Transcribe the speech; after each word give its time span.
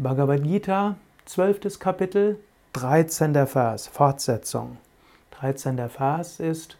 Bhagavad 0.00 0.44
Gita, 0.44 0.94
12. 1.24 1.80
Kapitel, 1.80 2.38
13. 2.74 3.34
Vers, 3.48 3.88
Fortsetzung. 3.88 4.76
13. 5.32 5.88
Vers 5.88 6.38
ist, 6.38 6.78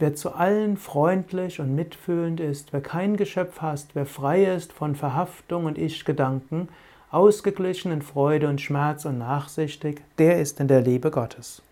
wer 0.00 0.16
zu 0.16 0.32
allen 0.32 0.76
freundlich 0.76 1.60
und 1.60 1.76
mitfühlend 1.76 2.40
ist, 2.40 2.72
wer 2.72 2.80
kein 2.80 3.16
Geschöpf 3.16 3.60
hasst, 3.60 3.90
wer 3.94 4.06
frei 4.06 4.44
ist 4.44 4.72
von 4.72 4.96
Verhaftung 4.96 5.66
und 5.66 5.78
Ich-Gedanken, 5.78 6.68
ausgeglichen 7.12 7.92
in 7.92 8.02
Freude 8.02 8.48
und 8.48 8.60
Schmerz 8.60 9.04
und 9.04 9.18
nachsichtig, 9.18 10.02
der 10.18 10.40
ist 10.40 10.58
in 10.58 10.66
der 10.66 10.80
Liebe 10.80 11.12
Gottes. 11.12 11.62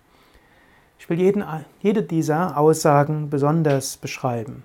Ich 1.01 1.11
will 1.11 1.19
jeden, 1.19 1.43
jede 1.81 2.05
dieser 2.05 2.57
Aussagen 2.57 3.29
besonders 3.29 3.97
beschreiben. 3.97 4.63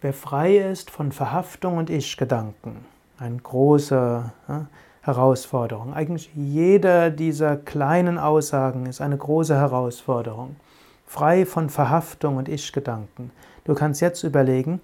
Wer 0.00 0.14
frei 0.14 0.56
ist 0.56 0.90
von 0.90 1.12
Verhaftung 1.12 1.76
und 1.76 1.90
Ich-Gedanken, 1.90 2.86
eine 3.18 3.36
große 3.36 4.32
ja, 4.48 4.66
Herausforderung. 5.08 5.94
Eigentlich 5.94 6.30
jeder 6.34 7.10
dieser 7.10 7.56
kleinen 7.56 8.18
Aussagen 8.18 8.86
ist 8.86 9.00
eine 9.00 9.16
große 9.16 9.56
Herausforderung. 9.56 10.56
Frei 11.06 11.46
von 11.46 11.70
Verhaftung 11.70 12.36
und 12.36 12.48
Ich-Gedanken. 12.48 13.30
Du 13.64 13.74
kannst 13.74 14.02
jetzt 14.02 14.22
überlegen, 14.22 14.80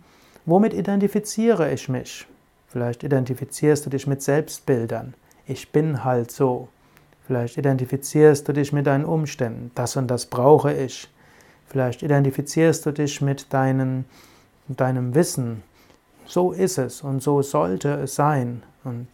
womit 0.47 0.73
identifiziere 0.73 1.71
ich 1.73 1.91
mich? 1.91 2.27
Vielleicht 2.69 3.05
identifizierst 3.05 3.85
du 3.85 3.91
dich 3.91 4.07
mit 4.07 4.23
Selbstbildern. 4.23 5.13
Ich 5.47 5.71
bin 5.71 6.03
halt 6.05 6.31
so. 6.31 6.69
Vielleicht 7.27 7.59
identifizierst 7.59 8.49
du 8.49 8.53
dich 8.55 8.73
mit 8.73 8.87
deinen 8.87 9.05
Umständen. 9.05 9.71
Das 9.75 9.97
und 9.97 10.09
das 10.09 10.27
brauche 10.27 10.73
ich. 10.73 11.09
Vielleicht 11.69 12.03
identifizierst 12.03 12.87
du 12.87 12.93
dich 12.93 13.21
mit 13.21 13.53
deinen, 13.53 14.07
deinem 14.69 15.15
Wissen. 15.15 15.63
So 16.27 16.53
ist 16.53 16.79
es 16.79 17.03
und 17.03 17.23
so 17.23 17.43
sollte 17.43 17.91
es 17.91 18.15
sein. 18.15 18.63
Und 18.85 19.07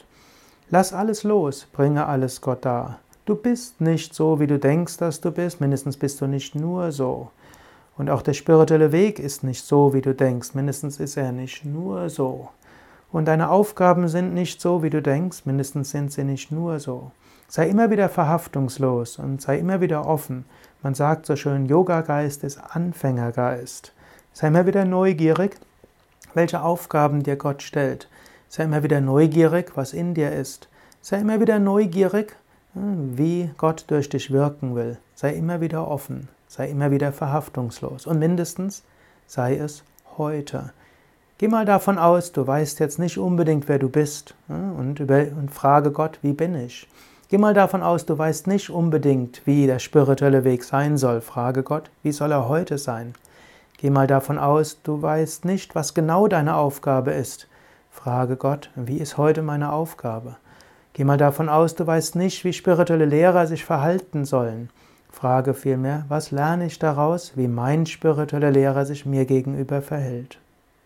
Lass 0.72 0.92
alles 0.92 1.24
los, 1.24 1.66
bringe 1.72 2.06
alles 2.06 2.40
Gott 2.40 2.64
dar. 2.64 3.00
Du 3.24 3.34
bist 3.34 3.80
nicht 3.80 4.14
so, 4.14 4.38
wie 4.38 4.46
du 4.46 4.56
denkst, 4.56 4.98
dass 4.98 5.20
du 5.20 5.32
bist, 5.32 5.60
mindestens 5.60 5.96
bist 5.96 6.20
du 6.20 6.28
nicht 6.28 6.54
nur 6.54 6.92
so. 6.92 7.30
Und 7.98 8.08
auch 8.08 8.22
der 8.22 8.34
spirituelle 8.34 8.92
Weg 8.92 9.18
ist 9.18 9.42
nicht 9.42 9.64
so, 9.64 9.92
wie 9.92 10.00
du 10.00 10.14
denkst, 10.14 10.54
mindestens 10.54 11.00
ist 11.00 11.16
er 11.16 11.32
nicht 11.32 11.64
nur 11.64 12.08
so. 12.08 12.50
Und 13.10 13.26
deine 13.26 13.50
Aufgaben 13.50 14.06
sind 14.06 14.32
nicht 14.32 14.60
so, 14.60 14.84
wie 14.84 14.90
du 14.90 15.02
denkst, 15.02 15.44
mindestens 15.44 15.90
sind 15.90 16.12
sie 16.12 16.22
nicht 16.22 16.52
nur 16.52 16.78
so. 16.78 17.10
Sei 17.48 17.68
immer 17.68 17.90
wieder 17.90 18.08
verhaftungslos 18.08 19.18
und 19.18 19.42
sei 19.42 19.58
immer 19.58 19.80
wieder 19.80 20.06
offen. 20.06 20.44
Man 20.84 20.94
sagt 20.94 21.26
so 21.26 21.34
schön, 21.34 21.66
Yoga-Geist 21.66 22.44
ist 22.44 22.58
Anfängergeist. 22.58 23.92
Sei 24.32 24.46
immer 24.46 24.66
wieder 24.66 24.84
neugierig, 24.84 25.56
welche 26.32 26.62
Aufgaben 26.62 27.24
dir 27.24 27.34
Gott 27.34 27.62
stellt. 27.64 28.08
Sei 28.48 28.64
immer 28.64 28.82
wieder 28.82 29.00
neugierig, 29.00 29.76
was 29.76 29.92
in 29.92 30.14
dir 30.14 30.32
ist. 30.32 30.69
Sei 31.02 31.18
immer 31.18 31.40
wieder 31.40 31.58
neugierig, 31.58 32.36
hm, 32.74 33.16
wie 33.16 33.50
Gott 33.56 33.84
durch 33.88 34.10
dich 34.10 34.30
wirken 34.30 34.74
will. 34.74 34.98
Sei 35.14 35.32
immer 35.32 35.62
wieder 35.62 35.88
offen. 35.88 36.28
Sei 36.46 36.68
immer 36.68 36.90
wieder 36.90 37.12
verhaftungslos. 37.12 38.06
Und 38.06 38.18
mindestens 38.18 38.82
sei 39.26 39.56
es 39.56 39.82
heute. 40.18 40.72
Geh 41.38 41.48
mal 41.48 41.64
davon 41.64 41.96
aus, 41.96 42.32
du 42.32 42.46
weißt 42.46 42.80
jetzt 42.80 42.98
nicht 42.98 43.16
unbedingt, 43.16 43.66
wer 43.66 43.78
du 43.78 43.88
bist. 43.88 44.34
Hm, 44.48 44.76
und, 44.76 45.00
über, 45.00 45.20
und 45.20 45.50
frage 45.50 45.90
Gott, 45.90 46.18
wie 46.20 46.34
bin 46.34 46.54
ich? 46.54 46.86
Geh 47.28 47.38
mal 47.38 47.54
davon 47.54 47.82
aus, 47.82 48.04
du 48.04 48.18
weißt 48.18 48.46
nicht 48.46 48.68
unbedingt, 48.68 49.46
wie 49.46 49.66
der 49.66 49.78
spirituelle 49.78 50.44
Weg 50.44 50.64
sein 50.64 50.98
soll. 50.98 51.22
Frage 51.22 51.62
Gott, 51.62 51.90
wie 52.02 52.12
soll 52.12 52.32
er 52.32 52.46
heute 52.46 52.76
sein? 52.76 53.14
Geh 53.78 53.88
mal 53.88 54.06
davon 54.06 54.38
aus, 54.38 54.82
du 54.82 55.00
weißt 55.00 55.46
nicht, 55.46 55.74
was 55.74 55.94
genau 55.94 56.28
deine 56.28 56.56
Aufgabe 56.56 57.12
ist. 57.12 57.48
Frage 57.90 58.36
Gott, 58.36 58.70
wie 58.74 58.98
ist 58.98 59.16
heute 59.16 59.40
meine 59.40 59.72
Aufgabe? 59.72 60.36
Geh 60.92 61.04
mal 61.04 61.16
davon 61.16 61.48
aus, 61.48 61.74
du 61.74 61.86
weißt 61.86 62.16
nicht, 62.16 62.44
wie 62.44 62.52
spirituelle 62.52 63.04
Lehrer 63.04 63.46
sich 63.46 63.64
verhalten 63.64 64.24
sollen. 64.24 64.70
Frage 65.10 65.54
vielmehr, 65.54 66.04
was 66.08 66.30
lerne 66.30 66.66
ich 66.66 66.78
daraus, 66.78 67.36
wie 67.36 67.48
mein 67.48 67.86
spiritueller 67.86 68.50
Lehrer 68.50 68.84
sich 68.84 69.06
mir 69.06 69.24
gegenüber 69.24 69.82
verhält? 69.82 70.38